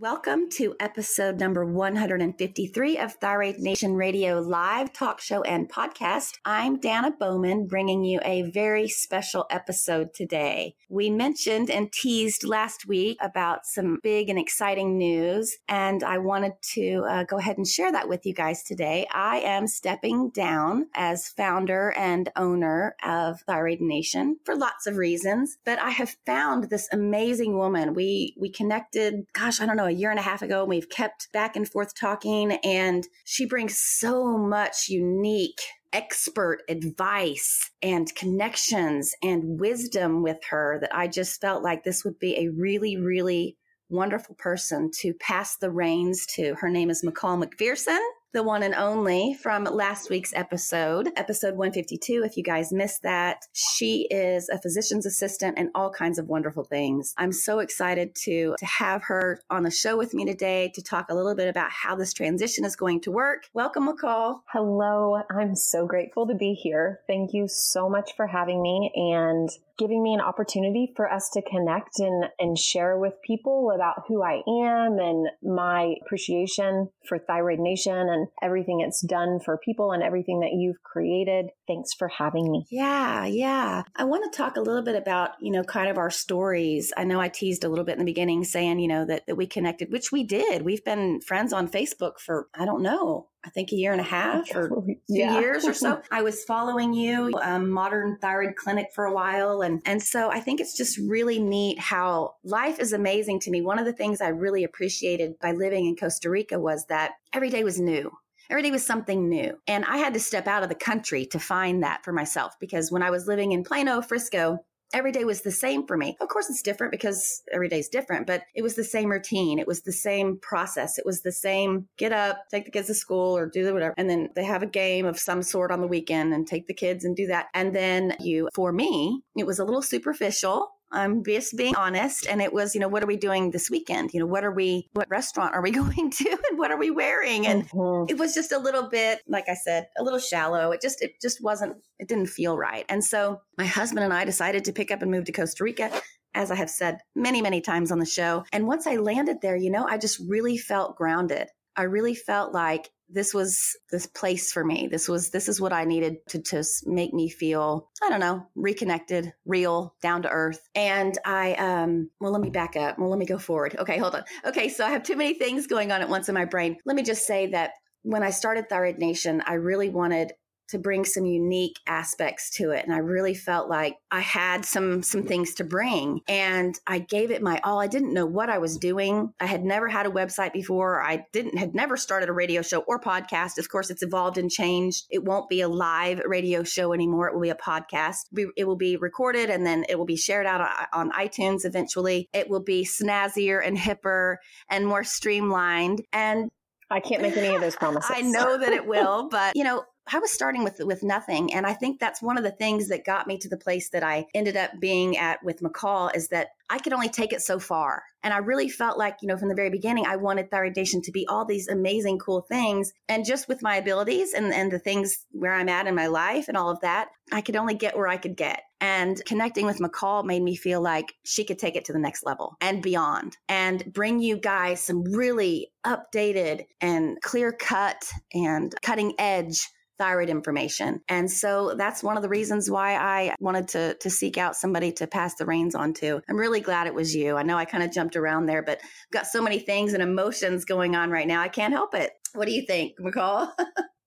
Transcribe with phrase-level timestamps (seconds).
[0.00, 6.38] Welcome to episode number 153 of Thyroid Nation Radio live talk show and podcast.
[6.42, 10.74] I'm Danna Bowman bringing you a very special episode today.
[10.88, 16.54] We mentioned and teased last week about some big and exciting news, and I wanted
[16.72, 19.06] to uh, go ahead and share that with you guys today.
[19.12, 25.58] I am stepping down as founder and owner of Thyroid Nation for lots of reasons,
[25.66, 27.92] but I have found this amazing woman.
[27.92, 30.64] We we connected, gosh, I don't know a year and a half ago.
[30.64, 35.60] We've kept back and forth talking, and she brings so much unique
[35.92, 42.18] expert advice and connections and wisdom with her that I just felt like this would
[42.18, 43.56] be a really, really
[43.88, 46.54] wonderful person to pass the reins to.
[46.54, 47.98] Her name is McCall McPherson
[48.32, 52.22] the one and only from last week's episode, episode 152.
[52.24, 56.62] If you guys missed that, she is a physician's assistant and all kinds of wonderful
[56.62, 57.12] things.
[57.18, 61.06] I'm so excited to, to have her on the show with me today to talk
[61.10, 63.48] a little bit about how this transition is going to work.
[63.52, 64.40] Welcome, McCall.
[64.52, 65.22] Hello.
[65.30, 67.00] I'm so grateful to be here.
[67.08, 68.92] Thank you so much for having me.
[68.94, 69.48] And
[69.80, 74.22] giving me an opportunity for us to connect and, and share with people about who
[74.22, 80.02] I am and my appreciation for Thyroid Nation and everything it's done for people and
[80.02, 81.46] everything that you've created.
[81.66, 82.66] Thanks for having me.
[82.70, 83.84] Yeah, yeah.
[83.96, 86.92] I want to talk a little bit about, you know, kind of our stories.
[86.96, 89.36] I know I teased a little bit in the beginning saying, you know, that, that
[89.36, 90.62] we connected, which we did.
[90.62, 94.04] We've been friends on Facebook for, I don't know, I think a year and a
[94.04, 95.40] half or two yeah.
[95.40, 96.02] years or so.
[96.10, 99.62] I was following you, um, Modern Thyroid Clinic for a while.
[99.62, 103.62] And, and so I think it's just really neat how life is amazing to me.
[103.62, 107.50] One of the things I really appreciated by living in Costa Rica was that every
[107.50, 108.10] day was new.
[108.50, 109.56] Every day was something new.
[109.68, 112.90] And I had to step out of the country to find that for myself because
[112.90, 114.58] when I was living in Plano, Frisco,
[114.92, 116.16] every day was the same for me.
[116.20, 119.58] Of course, it's different because every day is different, but it was the same routine.
[119.58, 120.98] It was the same process.
[120.98, 123.94] It was the same get up, take the kids to school or do whatever.
[123.96, 126.74] And then they have a game of some sort on the weekend and take the
[126.74, 127.46] kids and do that.
[127.54, 132.26] And then you, for me, it was a little superficial I'm just being honest.
[132.26, 134.12] And it was, you know, what are we doing this weekend?
[134.12, 136.90] You know, what are we, what restaurant are we going to and what are we
[136.90, 137.46] wearing?
[137.46, 138.10] And mm-hmm.
[138.10, 140.72] it was just a little bit, like I said, a little shallow.
[140.72, 142.84] It just, it just wasn't, it didn't feel right.
[142.88, 145.90] And so my husband and I decided to pick up and move to Costa Rica.
[146.32, 148.44] As I have said many, many times on the show.
[148.52, 151.48] And once I landed there, you know, I just really felt grounded.
[151.74, 154.88] I really felt like this was this place for me.
[154.90, 158.46] This was this is what I needed to just make me feel, I don't know,
[158.54, 160.68] reconnected, real, down to earth.
[160.74, 162.98] And I um well let me back up.
[162.98, 163.76] Well, let me go forward.
[163.78, 164.24] Okay, hold on.
[164.44, 166.76] Okay, so I have too many things going on at once in my brain.
[166.84, 167.72] Let me just say that
[168.02, 170.32] when I started Thyroid Nation, I really wanted
[170.70, 172.84] to bring some unique aspects to it.
[172.84, 176.20] And i really felt like i had some some things to bring.
[176.28, 177.80] And i gave it my all.
[177.80, 179.32] I didn't know what i was doing.
[179.40, 181.02] I had never had a website before.
[181.02, 183.58] I didn't had never started a radio show or podcast.
[183.58, 185.06] Of course it's evolved and changed.
[185.10, 187.28] It won't be a live radio show anymore.
[187.28, 188.26] It will be a podcast.
[188.56, 192.28] It will be recorded and then it will be shared out on itunes eventually.
[192.32, 194.36] It will be snazzier and hipper
[194.68, 196.02] and more streamlined.
[196.12, 196.50] And
[196.90, 198.10] I can't make any of those promises.
[198.12, 201.66] I know that it will, but you know, I was starting with with nothing, and
[201.66, 204.26] I think that's one of the things that got me to the place that I
[204.34, 208.02] ended up being at with McCall is that I could only take it so far.
[208.22, 211.02] And I really felt like, you know, from the very beginning, I wanted Thyroid Nation
[211.02, 212.92] to be all these amazing, cool things.
[213.08, 216.46] And just with my abilities and, and the things where I'm at in my life
[216.48, 218.62] and all of that, I could only get where I could get.
[218.80, 222.24] And connecting with McCall made me feel like she could take it to the next
[222.24, 229.14] level and beyond and bring you guys some really updated and clear cut and cutting
[229.18, 229.66] edge
[230.00, 231.02] thyroid information.
[231.10, 234.92] And so that's one of the reasons why I wanted to, to seek out somebody
[234.92, 236.22] to pass the reins on to.
[236.26, 237.36] I'm really glad it was you.
[237.36, 238.80] I know I kind of jumped around there, but
[239.12, 241.42] got so many things and emotions going on right now.
[241.42, 242.12] I can't help it.
[242.32, 243.52] What do you think, McCall?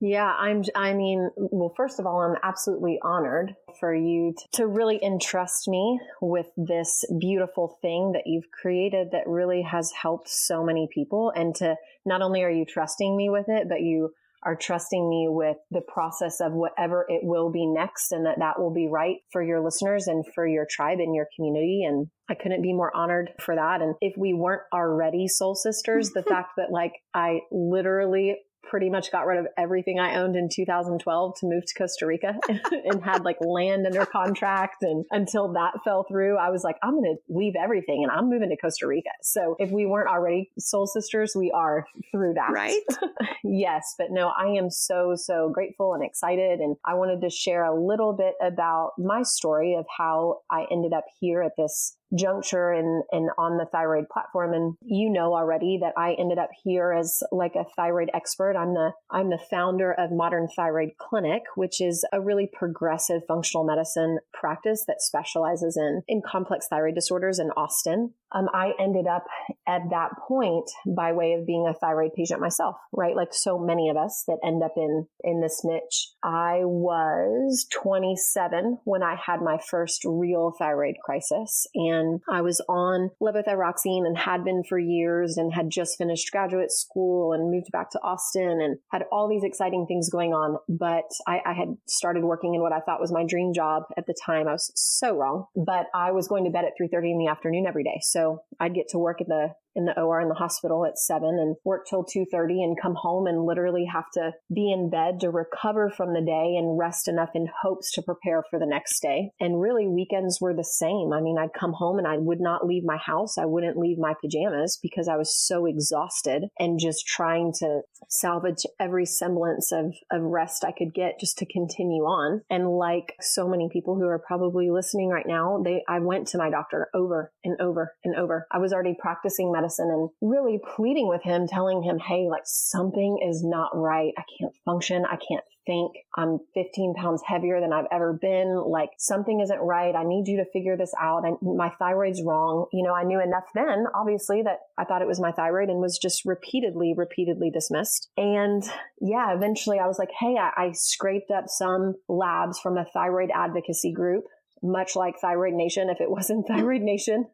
[0.06, 4.68] Yeah, I'm, I mean, well, first of all, I'm absolutely honored for you to, to
[4.68, 10.62] really entrust me with this beautiful thing that you've created that really has helped so
[10.62, 11.31] many people.
[11.34, 14.12] And to not only are you trusting me with it, but you
[14.45, 18.60] are trusting me with the process of whatever it will be next and that that
[18.60, 21.84] will be right for your listeners and for your tribe and your community.
[21.88, 23.81] And I couldn't be more honored for that.
[23.81, 29.12] And if we weren't already soul sisters, the fact that like I literally pretty much
[29.12, 33.24] got rid of everything I owned in 2012 to move to Costa Rica and had
[33.24, 34.81] like land under contract.
[34.81, 38.30] And until that fell through, I was like, I'm going to leave everything and I'm
[38.30, 39.10] moving to Costa Rica.
[39.21, 42.51] So if we weren't already soul sisters, we are through that.
[42.51, 42.81] Right.
[43.44, 43.95] yes.
[43.98, 46.60] But no, I am so, so grateful and excited.
[46.60, 50.94] And I wanted to share a little bit about my story of how I ended
[50.94, 54.54] up here at this juncture and, and on the thyroid platform.
[54.54, 58.56] And you know already that I ended up here as like a thyroid expert.
[58.56, 63.65] I'm the, I'm the founder of Modern Thyroid Clinic, which is a really progressive functional
[63.65, 68.13] medicine practice that specializes in, in complex thyroid disorders in Austin.
[68.33, 69.25] Um, I ended up
[69.68, 73.15] at that point by way of being a thyroid patient myself, right?
[73.15, 76.12] Like so many of us that end up in, in this niche.
[76.24, 83.12] I was 27 when I had my first real thyroid crisis and I was on
[83.21, 87.89] levothyroxine and had been for years and had just finished graduate school and moved back
[87.91, 90.57] to Austin and had all these exciting things going on.
[90.68, 94.07] But I, I had started working in what I thought was my dream job at
[94.07, 94.47] the time.
[94.47, 97.65] I was so wrong, but I was going to bed at 3.30 in the afternoon
[97.68, 98.00] every day.
[98.01, 98.23] So
[98.60, 101.56] I'd get to work at the in the OR in the hospital at seven and
[101.64, 105.92] work till 2.30 and come home and literally have to be in bed to recover
[105.96, 109.31] from the day and rest enough in hopes to prepare for the next day.
[109.40, 111.12] And really weekends were the same.
[111.14, 113.38] I mean, I'd come home and I would not leave my house.
[113.38, 118.66] I wouldn't leave my pajamas because I was so exhausted and just trying to salvage
[118.80, 122.42] every semblance of, of rest I could get just to continue on.
[122.50, 126.38] And like so many people who are probably listening right now, they, I went to
[126.38, 128.48] my doctor over and over and over.
[128.52, 133.19] I was already practicing medicine and really pleading with him, telling him, Hey, like something
[133.27, 134.13] is not right.
[134.18, 135.06] I can't function.
[135.06, 135.94] I can't think.
[136.18, 138.62] I'm 15 pounds heavier than I've ever been.
[138.68, 139.95] Like something isn't right.
[139.95, 141.24] I need you to figure this out.
[141.25, 142.68] I, my thyroid's wrong.
[142.74, 145.80] You know, I knew enough then, obviously, that I thought it was my thyroid and
[145.80, 148.10] was just repeatedly, repeatedly dismissed.
[148.18, 148.63] And
[149.00, 153.30] yeah, eventually I was like, Hey, I, I scraped up some labs from a thyroid
[153.33, 154.25] advocacy group
[154.63, 157.27] much like Thyroid Nation, if it wasn't Thyroid Nation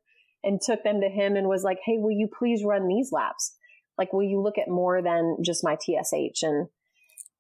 [0.43, 3.55] and took them to him and was like, Hey, will you please run these labs?
[3.99, 6.41] Like, will you look at more than just my TSH?
[6.43, 6.67] And,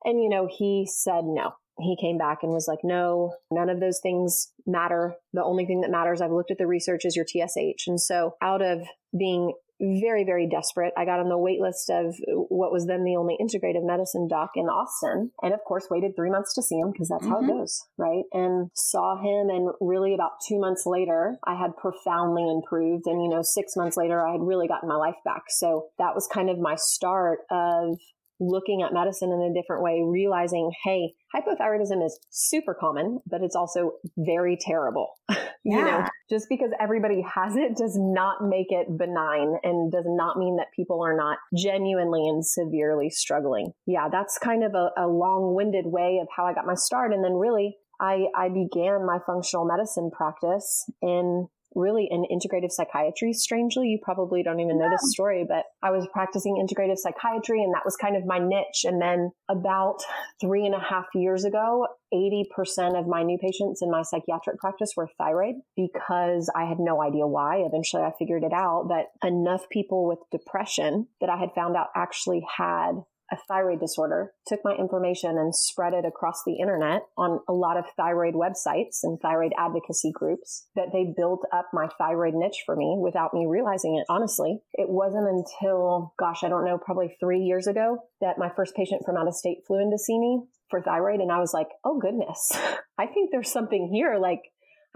[0.03, 1.53] and, you know, he said no.
[1.79, 5.15] He came back and was like, no, none of those things matter.
[5.31, 7.87] The only thing that matters, I've looked at the research, is your TSH.
[7.87, 8.81] And so out of
[9.17, 10.93] being very, very desperate.
[10.97, 14.51] I got on the wait list of what was then the only integrative medicine doc
[14.55, 15.31] in Austin.
[15.41, 17.31] And of course, waited three months to see him because that's mm-hmm.
[17.31, 17.59] how it mm-hmm.
[17.59, 18.23] goes, right?
[18.33, 19.49] And saw him.
[19.49, 23.07] And really, about two months later, I had profoundly improved.
[23.07, 25.43] And, you know, six months later, I had really gotten my life back.
[25.49, 27.97] So that was kind of my start of
[28.39, 33.55] looking at medicine in a different way, realizing, hey, hypothyroidism is super common, but it's
[33.55, 35.09] also very terrible.
[35.65, 35.77] Yeah.
[35.77, 40.37] you know, just because everybody has it does not make it benign and does not
[40.37, 43.73] mean that people are not genuinely and severely struggling.
[43.85, 47.13] Yeah, that's kind of a, a long winded way of how I got my start.
[47.13, 53.33] And then really, I, I began my functional medicine practice in really in integrative psychiatry.
[53.33, 57.73] Strangely, you probably don't even know this story, but I was practicing integrative psychiatry and
[57.73, 58.85] that was kind of my niche.
[58.85, 59.99] And then about
[60.41, 64.93] three and a half years ago, 80% of my new patients in my psychiatric practice
[64.97, 67.57] were thyroid because I had no idea why.
[67.57, 71.87] Eventually I figured it out that enough people with depression that I had found out
[71.95, 77.39] actually had a thyroid disorder, took my information and spread it across the internet on
[77.47, 82.33] a lot of thyroid websites and thyroid advocacy groups that they built up my thyroid
[82.33, 84.05] niche for me without me realizing it.
[84.09, 88.75] Honestly, it wasn't until, gosh, I don't know, probably three years ago that my first
[88.75, 91.19] patient from out of state flew in to see me for thyroid.
[91.19, 92.51] And I was like, oh goodness,
[92.97, 94.17] I think there's something here.
[94.19, 94.41] Like,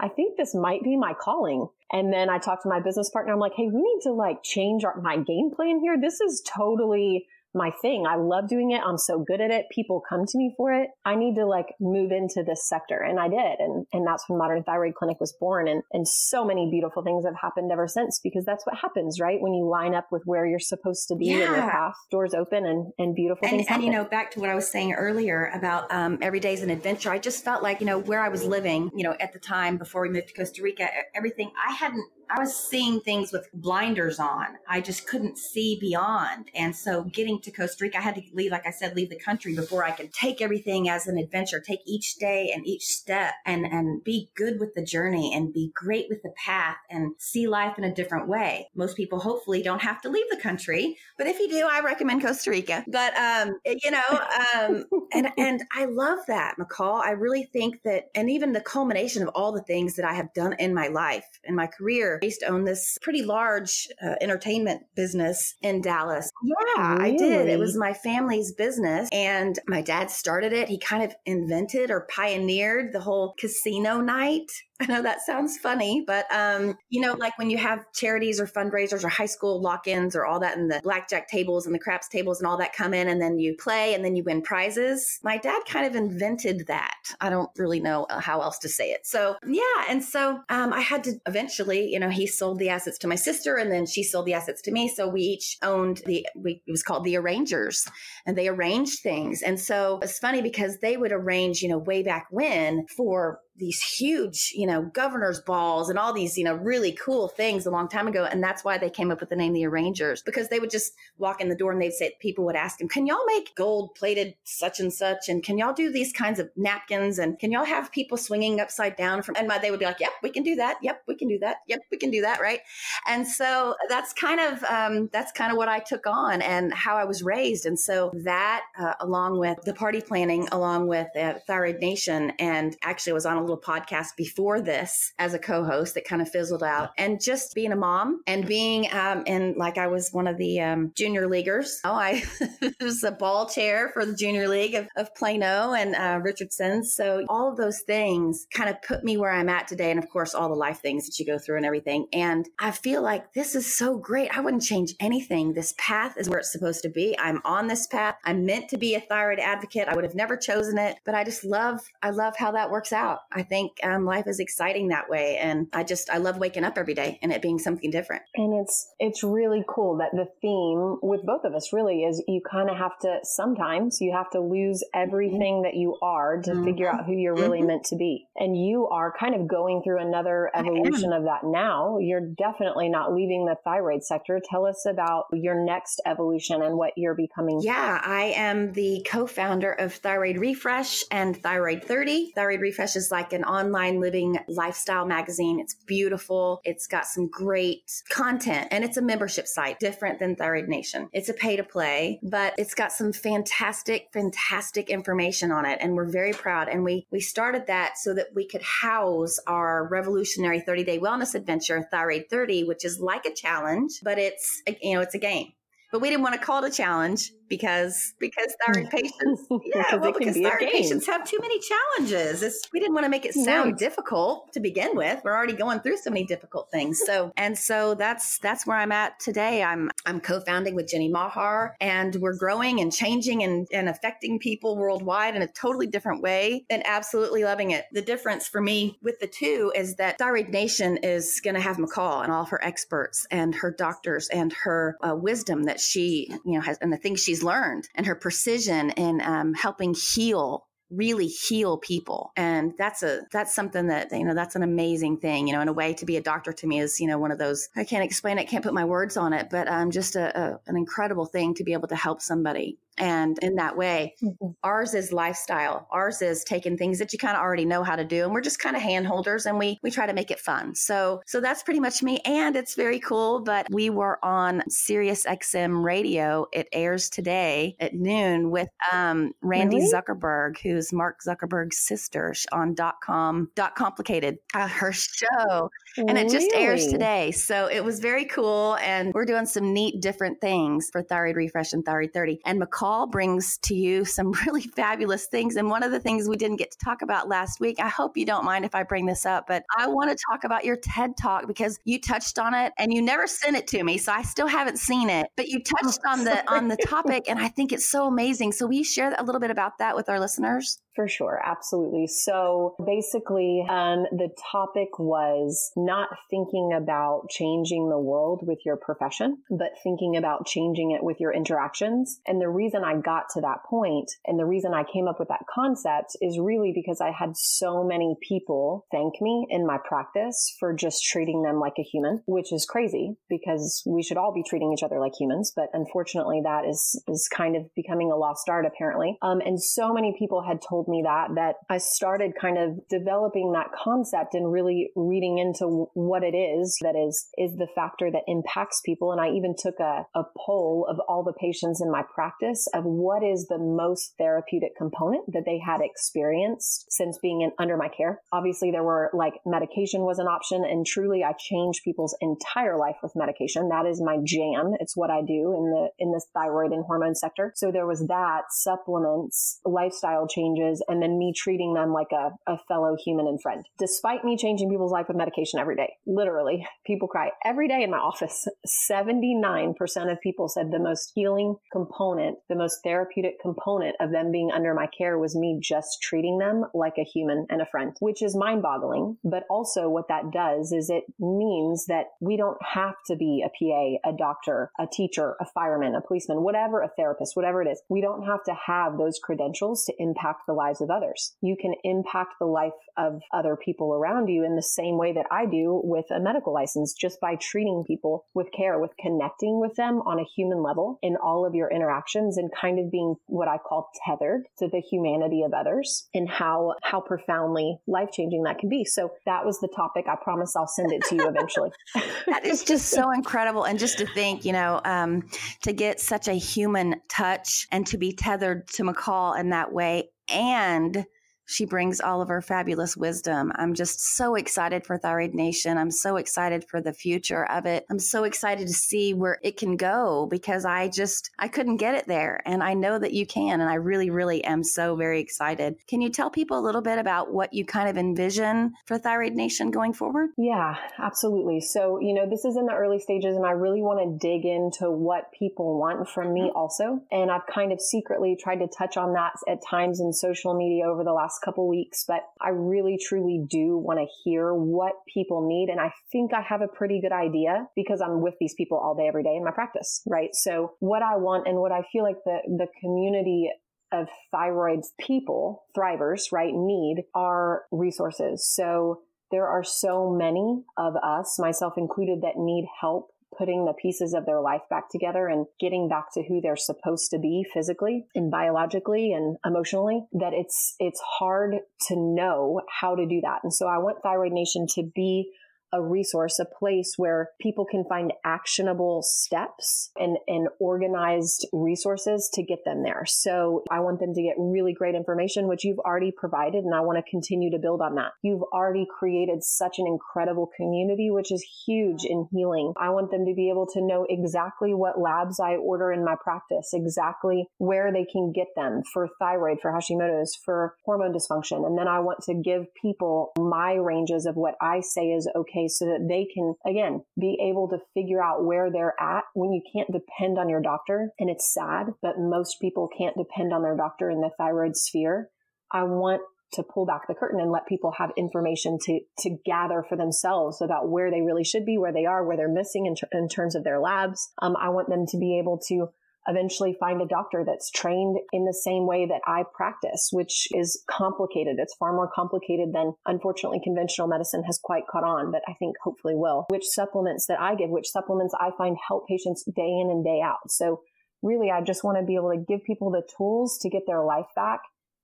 [0.00, 1.68] I think this might be my calling.
[1.92, 3.32] And then I talked to my business partner.
[3.32, 5.96] I'm like, hey, we need to like change our, my game plan here.
[6.00, 8.04] This is totally my thing.
[8.06, 8.80] I love doing it.
[8.84, 9.66] I'm so good at it.
[9.70, 10.90] People come to me for it.
[11.04, 12.98] I need to like move into this sector.
[12.98, 13.60] And I did.
[13.60, 15.68] And, and that's when Modern Thyroid Clinic was born.
[15.68, 19.40] And, and so many beautiful things have happened ever since because that's what happens, right?
[19.40, 21.34] When you line up with where you're supposed to be yeah.
[21.34, 24.40] in your path, doors open and, and beautiful and, things and, you know, back to
[24.40, 27.10] what I was saying earlier about um, every day is an adventure.
[27.10, 29.78] I just felt like, you know, where I was living, you know, at the time
[29.78, 34.18] before we moved to Costa Rica, everything I hadn't I was seeing things with blinders
[34.18, 34.46] on.
[34.68, 36.50] I just couldn't see beyond.
[36.54, 39.18] And so getting to Costa Rica, I had to leave, like I said, leave the
[39.18, 43.34] country before I could take everything as an adventure, take each day and each step
[43.46, 47.46] and, and be good with the journey and be great with the path and see
[47.46, 48.68] life in a different way.
[48.74, 52.22] Most people hopefully don't have to leave the country, but if you do, I recommend
[52.22, 52.84] Costa Rica.
[52.86, 54.20] But, um, you know,
[54.54, 57.02] um, and, and I love that, McCall.
[57.04, 60.32] I really think that, and even the culmination of all the things that I have
[60.34, 64.14] done in my life, in my career, I used to own this pretty large uh,
[64.20, 66.30] entertainment business in Dallas.
[66.42, 67.14] Yeah, really?
[67.14, 67.48] I did.
[67.48, 70.68] It was my family's business and my dad started it.
[70.68, 76.02] He kind of invented or pioneered the whole casino night I know that sounds funny,
[76.04, 80.16] but um, you know, like when you have charities or fundraisers or high school lock-ins
[80.16, 82.92] or all that, and the blackjack tables and the craps tables and all that come
[82.92, 85.20] in, and then you play and then you win prizes.
[85.22, 86.96] My dad kind of invented that.
[87.20, 89.06] I don't really know uh, how else to say it.
[89.06, 92.98] So yeah, and so um, I had to eventually, you know, he sold the assets
[92.98, 94.88] to my sister, and then she sold the assets to me.
[94.88, 96.26] So we each owned the.
[96.34, 97.88] We, it was called the Arrangers,
[98.26, 99.40] and they arranged things.
[99.42, 103.80] And so it's funny because they would arrange, you know, way back when for these
[103.80, 107.88] huge, you know, governor's balls and all these, you know, really cool things a long
[107.88, 108.24] time ago.
[108.24, 110.92] And that's why they came up with the name the Arrangers because they would just
[111.18, 113.94] walk in the door and they'd say, people would ask them, can y'all make gold
[113.94, 115.28] plated such and such?
[115.28, 117.18] And can y'all do these kinds of napkins?
[117.18, 120.12] And can y'all have people swinging upside down from, and they would be like, yep,
[120.22, 120.78] we can do that.
[120.82, 121.58] Yep, we can do that.
[121.68, 122.40] Yep, we can do that.
[122.40, 122.60] Right.
[123.06, 126.96] And so that's kind of, um, that's kind of what I took on and how
[126.96, 127.66] I was raised.
[127.66, 132.76] And so that, uh, along with the party planning, along with uh, Thyroid Nation, and
[132.82, 136.62] actually was on a little podcast before this as a co-host that kind of fizzled
[136.62, 140.38] out and just being a mom and being um and like I was one of
[140.38, 141.80] the um, junior leaguers.
[141.84, 142.22] Oh, I
[142.80, 146.84] was a ball chair for the junior league of, of Plano and uh, Richardson.
[146.84, 149.90] So all of those things kind of put me where I'm at today.
[149.90, 152.06] And of course, all the life things that you go through and everything.
[152.12, 154.36] And I feel like this is so great.
[154.36, 155.54] I wouldn't change anything.
[155.54, 157.16] This path is where it's supposed to be.
[157.18, 158.16] I'm on this path.
[158.24, 159.88] I'm meant to be a thyroid advocate.
[159.88, 162.92] I would have never chosen it, but I just love, I love how that works
[162.92, 163.20] out.
[163.34, 165.38] I think um, life is exciting that way.
[165.38, 168.22] And I just, I love waking up every day and it being something different.
[168.34, 172.40] And it's, it's really cool that the theme with both of us really is you
[172.48, 176.64] kind of have to, sometimes you have to lose everything that you are to mm-hmm.
[176.64, 177.68] figure out who you're really mm-hmm.
[177.68, 178.26] meant to be.
[178.36, 181.98] And you are kind of going through another evolution of that now.
[181.98, 184.40] You're definitely not leaving the thyroid sector.
[184.48, 187.60] Tell us about your next evolution and what you're becoming.
[187.62, 192.32] Yeah, I am the co founder of Thyroid Refresh and Thyroid 30.
[192.34, 195.60] Thyroid Refresh is like an online living lifestyle magazine.
[195.60, 196.60] It's beautiful.
[196.64, 201.08] It's got some great content and it's a membership site, different than Thyroid Nation.
[201.12, 205.78] It's a pay to play, but it's got some fantastic, fantastic information on it.
[205.80, 206.68] And we're very proud.
[206.68, 211.34] And we, we started that so that we could house our revolutionary 30 day wellness
[211.34, 215.52] adventure, Thyroid 30, which is like a challenge, but it's, you know, it's a game
[215.94, 220.12] but we didn't want to call it a challenge because because thyroid patients yeah well
[220.12, 222.42] because be thyroid patients have too many challenges.
[222.42, 223.78] It's, we didn't want to make it sound right.
[223.78, 225.20] difficult to begin with.
[225.24, 227.00] We're already going through so many difficult things.
[227.04, 229.62] So and so that's that's where i'm at today.
[229.62, 234.76] I'm i'm co-founding with jenny mahar and we're growing and changing and, and affecting people
[234.76, 237.84] worldwide in a totally different way and absolutely loving it.
[237.92, 241.76] The difference for me with the two is that thyroid nation is going to have
[241.76, 246.28] mccall and all of her experts and her doctors and her uh, wisdom that she
[246.44, 249.94] you know has and the things she she's learned and her precision in um, helping
[249.94, 252.32] heal really heal people.
[252.36, 255.68] And that's a that's something that you know that's an amazing thing you know in
[255.68, 257.84] a way to be a doctor to me is you know one of those i
[257.84, 260.76] can't explain it can't put my words on it but um just a, a an
[260.76, 264.52] incredible thing to be able to help somebody and in that way, mm-hmm.
[264.62, 265.88] ours is lifestyle.
[265.90, 268.24] Ours is taking things that you kind of already know how to do.
[268.24, 270.74] And we're just kind of handholders and we, we try to make it fun.
[270.74, 272.20] So, so that's pretty much me.
[272.24, 273.40] And it's very cool.
[273.40, 276.46] But we were on Sirius XM radio.
[276.52, 279.92] It airs today at noon with um, Randi really?
[279.92, 285.70] Zuckerberg, who's Mark Zuckerberg's sister on dot com, dot complicated, uh, her show.
[285.96, 287.32] And it just airs today.
[287.32, 288.76] So it was very cool.
[288.76, 292.40] And we're doing some neat, different things for Thyroid Refresh and Thyroid 30.
[292.44, 295.56] And McCall Paul brings to you some really fabulous things.
[295.56, 298.14] And one of the things we didn't get to talk about last week, I hope
[298.14, 300.76] you don't mind if I bring this up, but I want to talk about your
[300.76, 303.96] TED talk because you touched on it and you never sent it to me.
[303.96, 307.24] So I still haven't seen it, but you oh, touched on the on the topic
[307.26, 308.52] and I think it's so amazing.
[308.52, 310.78] So you share a little bit about that with our listeners?
[310.94, 312.06] For sure, absolutely.
[312.06, 319.38] So basically, um, the topic was not thinking about changing the world with your profession,
[319.50, 322.20] but thinking about changing it with your interactions.
[322.28, 325.28] And the reason I got to that point and the reason I came up with
[325.28, 330.54] that concept is really because I had so many people thank me in my practice
[330.58, 334.42] for just treating them like a human, which is crazy because we should all be
[334.48, 335.52] treating each other like humans.
[335.54, 339.18] But unfortunately, that is, is kind of becoming a lost art apparently.
[339.22, 343.52] Um, and so many people had told me that, that I started kind of developing
[343.52, 348.22] that concept and really reading into what it is that is, is the factor that
[348.26, 349.12] impacts people.
[349.12, 352.84] And I even took a, a poll of all the patients in my practice of
[352.84, 357.88] what is the most therapeutic component that they had experienced since being in, under my
[357.88, 358.20] care.
[358.32, 362.96] Obviously, there were like medication was an option, and truly, I changed people's entire life
[363.02, 363.68] with medication.
[363.68, 364.72] That is my jam.
[364.80, 367.52] It's what I do in the in this thyroid and hormone sector.
[367.56, 372.58] So there was that supplements, lifestyle changes, and then me treating them like a, a
[372.68, 373.64] fellow human and friend.
[373.78, 377.90] Despite me changing people's life with medication every day, literally, people cry every day in
[377.90, 378.46] my office.
[378.90, 379.74] 79%
[380.10, 384.74] of people said the most healing component, the most therapeutic component of them being under
[384.74, 388.36] my care was me just treating them like a human and a friend, which is
[388.36, 389.16] mind boggling.
[389.24, 393.48] But also what that does is it means that we don't have to be a
[393.48, 397.82] PA, a doctor, a teacher, a fireman, a policeman, whatever, a therapist, whatever it is.
[397.88, 401.34] We don't have to have those credentials to impact the lives of others.
[401.40, 405.26] You can impact the life of other people around you in the same way that
[405.30, 409.74] I do with a medical license, just by treating people with care, with connecting with
[409.76, 413.48] them on a human level in all of your interactions and kind of being what
[413.48, 418.58] I call tethered to the humanity of others and how, how profoundly life changing that
[418.58, 418.84] can be.
[418.84, 420.06] So that was the topic.
[420.08, 421.70] I promise I'll send it to you eventually.
[422.26, 423.64] that is just so incredible.
[423.64, 425.28] And just to think, you know, um,
[425.62, 430.10] to get such a human touch and to be tethered to McCall in that way
[430.28, 431.04] and
[431.46, 433.52] she brings all of her fabulous wisdom.
[433.56, 435.78] I'm just so excited for Thyroid Nation.
[435.78, 437.84] I'm so excited for the future of it.
[437.90, 441.94] I'm so excited to see where it can go because I just, I couldn't get
[441.94, 442.40] it there.
[442.46, 443.60] And I know that you can.
[443.60, 445.76] And I really, really am so very excited.
[445.88, 449.34] Can you tell people a little bit about what you kind of envision for Thyroid
[449.34, 450.30] Nation going forward?
[450.36, 451.60] Yeah, absolutely.
[451.60, 454.44] So, you know, this is in the early stages and I really want to dig
[454.44, 456.56] into what people want from me mm-hmm.
[456.56, 457.00] also.
[457.10, 460.86] And I've kind of secretly tried to touch on that at times in social media
[460.86, 464.92] over the last last couple weeks, but I really truly do want to hear what
[465.12, 465.70] people need.
[465.70, 468.94] And I think I have a pretty good idea because I'm with these people all
[468.94, 470.30] day, every day in my practice, right?
[470.32, 473.50] So what I want and what I feel like the, the community
[473.92, 478.48] of thyroid people, thrivers, right, need are resources.
[478.48, 484.14] So there are so many of us, myself included, that need help putting the pieces
[484.14, 488.06] of their life back together and getting back to who they're supposed to be physically
[488.14, 491.54] and biologically and emotionally that it's it's hard
[491.88, 493.40] to know how to do that.
[493.42, 495.30] And so I want Thyroid Nation to be
[495.74, 502.42] a resource, a place where people can find actionable steps and, and organized resources to
[502.42, 503.04] get them there.
[503.06, 506.64] So I want them to get really great information, which you've already provided.
[506.64, 508.12] And I want to continue to build on that.
[508.22, 512.72] You've already created such an incredible community, which is huge in healing.
[512.80, 516.14] I want them to be able to know exactly what labs I order in my
[516.22, 521.66] practice, exactly where they can get them for thyroid, for Hashimoto's, for hormone dysfunction.
[521.66, 525.63] And then I want to give people my ranges of what I say is okay
[525.68, 529.62] so that they can, again, be able to figure out where they're at when you
[529.72, 531.10] can't depend on your doctor.
[531.18, 535.30] And it's sad, but most people can't depend on their doctor in the thyroid sphere.
[535.72, 536.22] I want
[536.52, 540.60] to pull back the curtain and let people have information to to gather for themselves
[540.62, 543.54] about where they really should be, where they are, where they're missing in, in terms
[543.54, 544.30] of their labs.
[544.40, 545.88] Um, I want them to be able to
[546.26, 550.82] eventually find a doctor that's trained in the same way that I practice, which is
[550.90, 551.56] complicated.
[551.58, 555.76] It's far more complicated than unfortunately conventional medicine has quite caught on, but I think
[555.82, 556.46] hopefully will.
[556.48, 560.20] Which supplements that I give, which supplements I find help patients day in and day
[560.24, 560.50] out.
[560.50, 560.80] So
[561.22, 564.02] really, I just want to be able to give people the tools to get their
[564.02, 564.60] life back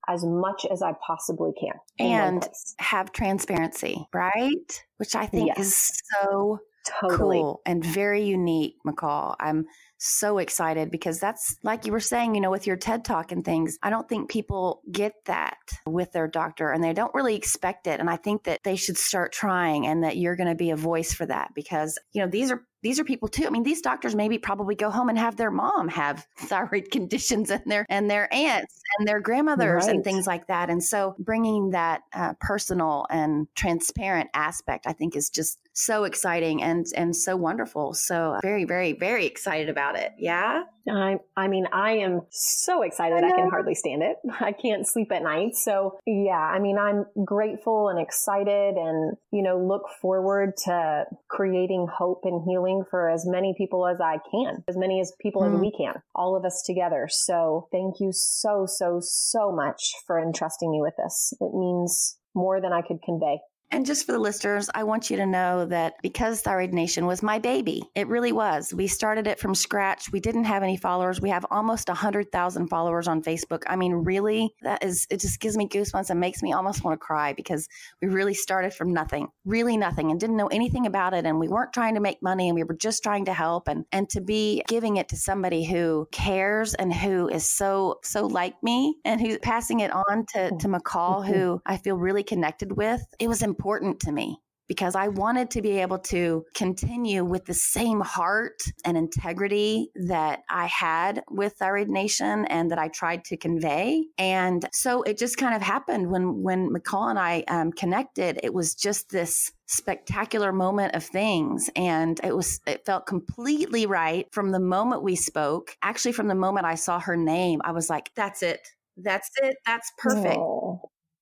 [0.09, 1.75] as much as I possibly can.
[1.99, 4.85] And have transparency, right?
[4.97, 5.59] Which I think yes.
[5.59, 6.59] is so
[7.01, 7.39] totally.
[7.39, 9.37] cool and very unique, McCall.
[9.39, 9.67] I'm
[10.03, 13.45] so excited because that's like you were saying, you know, with your TED talk and
[13.45, 13.79] things.
[13.83, 18.01] I don't think people get that with their doctor and they don't really expect it.
[18.01, 20.77] And I think that they should start trying and that you're going to be a
[20.77, 23.47] voice for that because, you know, these are these are people too.
[23.47, 27.51] I mean, these doctors maybe probably go home and have their mom have thyroid conditions
[27.51, 29.95] and their and their aunts and their grandmothers right.
[29.95, 30.71] and things like that.
[30.71, 36.63] And so, bringing that uh, personal and transparent aspect, I think, is just so exciting
[36.63, 37.95] and and so wonderful.
[37.95, 40.13] So, very, very, very excited about it.
[40.19, 40.65] Yeah.
[40.89, 43.23] I, I mean, I am so excited.
[43.23, 44.17] I, I, can hardly stand it.
[44.41, 45.55] I can't sleep at night.
[45.55, 51.87] So yeah, I mean, I'm grateful and excited and, you know, look forward to creating
[51.93, 55.55] hope and healing for as many people as I can, as many as people mm.
[55.55, 57.07] as we can, all of us together.
[57.11, 61.33] So thank you so, so, so much for entrusting me with this.
[61.41, 63.41] It means more than I could convey.
[63.73, 67.23] And just for the listeners, I want you to know that because Thyroid Nation was
[67.23, 68.75] my baby, it really was.
[68.75, 70.11] We started it from scratch.
[70.11, 71.21] We didn't have any followers.
[71.21, 73.63] We have almost 100,000 followers on Facebook.
[73.69, 77.01] I mean, really, that is, it just gives me goosebumps and makes me almost want
[77.01, 77.69] to cry because
[78.03, 81.25] we really started from nothing, really nothing, and didn't know anything about it.
[81.25, 83.85] And we weren't trying to make money and we were just trying to help and,
[83.93, 88.61] and to be giving it to somebody who cares and who is so, so like
[88.65, 91.33] me and who's passing it on to, to McCall, mm-hmm.
[91.33, 93.01] who I feel really connected with.
[93.21, 94.39] It was important important to me
[94.71, 100.43] because I wanted to be able to continue with the same heart and integrity that
[100.49, 104.05] I had with Thyroid Nation and that I tried to convey.
[104.17, 108.39] And so it just kind of happened when when McCall and I um, connected.
[108.45, 114.27] It was just this spectacular moment of things and it was it felt completely right
[114.33, 117.89] from the moment we spoke actually from the moment i saw her name i was
[117.89, 120.81] like that's it that's it that's perfect Aww.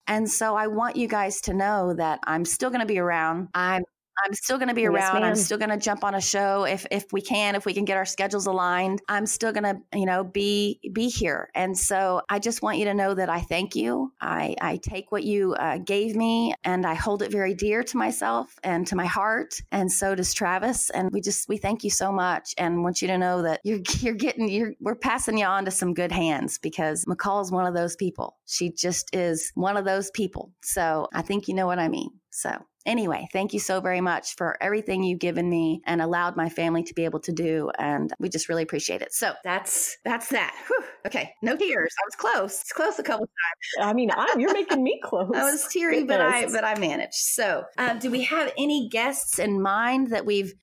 [0.08, 3.48] And so I want you guys to know that I'm still going to be around.
[3.54, 3.84] I'm
[4.24, 5.22] I'm still going to be around.
[5.24, 7.84] I'm still going to jump on a show if if we can, if we can
[7.84, 9.00] get our schedules aligned.
[9.08, 11.50] I'm still going to, you know, be be here.
[11.54, 14.12] And so I just want you to know that I thank you.
[14.20, 17.96] I I take what you uh, gave me and I hold it very dear to
[17.96, 19.60] myself and to my heart.
[19.70, 20.90] And so does Travis.
[20.90, 23.80] And we just we thank you so much and want you to know that you're
[24.00, 27.66] you're getting you're we're passing you on to some good hands because McCall is one
[27.66, 28.36] of those people.
[28.46, 30.52] She just is one of those people.
[30.62, 32.10] So I think you know what I mean.
[32.30, 32.50] So
[32.88, 36.82] Anyway, thank you so very much for everything you've given me and allowed my family
[36.82, 37.70] to be able to do.
[37.78, 39.12] And we just really appreciate it.
[39.12, 40.56] So that's that's that.
[40.66, 40.84] Whew.
[41.06, 41.94] Okay, no tears.
[42.00, 42.60] I was close.
[42.62, 43.88] It's close a couple times.
[43.88, 45.30] I mean, I'm, you're making me close.
[45.34, 47.12] I was teary, but I but I managed.
[47.12, 50.54] So, uh, do we have any guests in mind that we've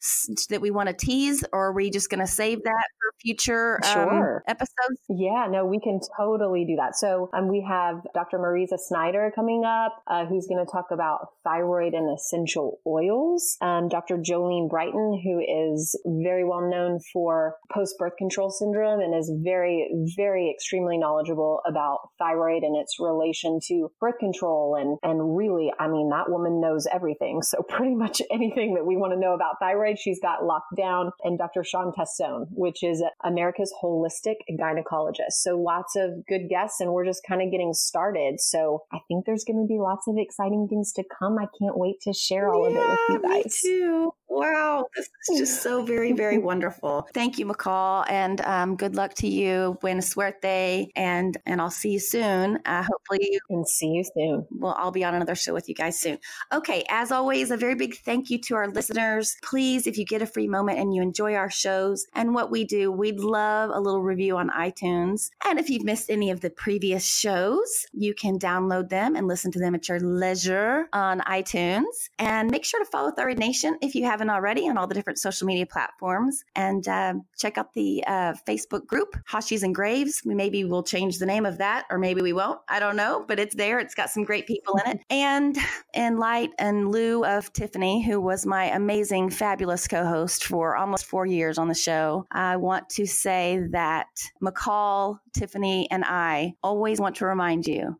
[0.49, 3.79] that we want to tease, or are we just going to save that for future
[3.85, 4.43] um, sure.
[4.47, 4.99] episodes?
[5.09, 6.95] Yeah, no, we can totally do that.
[6.95, 8.39] So, um, we have Dr.
[8.39, 13.57] Mariza Snyder coming up, uh, who's going to talk about thyroid and essential oils.
[13.61, 14.17] Um, Dr.
[14.17, 19.89] Jolene Brighten, who is very well known for post birth control syndrome and is very,
[20.15, 24.75] very extremely knowledgeable about thyroid and its relation to birth control.
[24.79, 27.41] And, and really, I mean, that woman knows everything.
[27.41, 31.11] So pretty much anything that we want to know about thyroid, she's got locked down.
[31.23, 31.63] And Dr.
[31.63, 35.41] Shawn Tassone, which is America's holistic gynecologist.
[35.41, 38.39] So lots of good guests and we're just kind of getting started.
[38.39, 41.37] So I think there's going to be lots of exciting things to come.
[41.37, 43.61] I can't wait to share all of it with you guys.
[43.63, 44.13] Me too.
[44.35, 47.07] Wow, this is just so very, very wonderful.
[47.13, 49.77] Thank you, McCall, and um, good luck to you.
[49.79, 52.59] Buena suerte, and and I'll see you soon.
[52.65, 54.45] Uh, hopefully, and see you soon.
[54.51, 56.17] Well, I'll be on another show with you guys soon.
[56.51, 59.37] Okay, as always, a very big thank you to our listeners.
[59.41, 62.65] Please, if you get a free moment and you enjoy our shows and what we
[62.65, 65.29] do, we'd love a little review on iTunes.
[65.45, 69.49] And if you've missed any of the previous shows, you can download them and listen
[69.53, 72.09] to them at your leisure on iTunes.
[72.19, 75.19] And make sure to follow Thyroid Nation if you haven't already on all the different
[75.19, 76.43] social media platforms.
[76.55, 80.21] And uh, check out the uh, Facebook group, Hashis and Graves.
[80.25, 82.59] Maybe We maybe will change the name of that, or maybe we won't.
[82.69, 83.79] I don't know, but it's there.
[83.79, 85.01] It's got some great people in it.
[85.09, 85.57] And
[85.93, 91.05] in light and lieu of Tiffany, who was my amazing, fabulous co host for almost
[91.05, 94.07] four years on the show, I want to say that
[94.41, 97.99] McCall, Tiffany, and I always want to remind you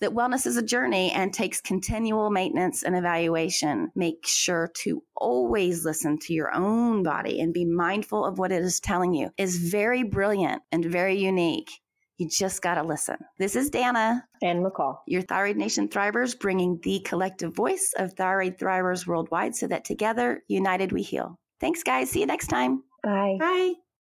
[0.00, 3.90] that wellness is a journey and takes continual maintenance and evaluation.
[3.94, 8.62] Make sure to always listen to your own body and be mindful of what it
[8.62, 11.70] is telling you is very brilliant and very unique.
[12.18, 13.16] You just got to listen.
[13.38, 18.58] This is Danna and McCall, your Thyroid Nation Thrivers, bringing the collective voice of thyroid
[18.58, 21.38] thrivers worldwide so that together, united, we heal.
[21.60, 22.10] Thanks, guys.
[22.10, 22.82] See you next time.
[23.02, 23.36] Bye.
[23.38, 23.74] Bye.